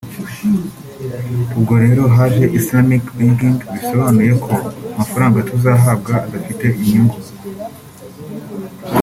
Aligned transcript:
(…)ubwo 1.57 1.73
rero 1.83 2.03
haje 2.15 2.45
Islamic 2.59 3.03
Banking 3.17 3.57
bisobanuye 3.73 4.33
ko 4.45 4.53
amafaranga 4.93 5.45
tuzahabwa 5.49 6.13
adafite 6.27 6.65
inyungu 6.81 7.17